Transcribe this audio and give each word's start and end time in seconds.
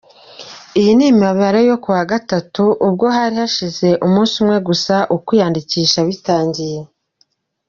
Iyi 0.79 0.91
ni 0.97 1.05
imibare 1.11 1.59
yo 1.69 1.77
kuwa 1.83 2.03
gatatu, 2.11 2.63
ubwo 2.87 3.05
hari 3.15 3.35
hashize 3.41 3.87
umunsi 4.05 4.33
umwe 4.41 4.57
gusa 4.67 4.95
ukwiyandikisha 5.15 5.99
bitangiye. 6.07 6.79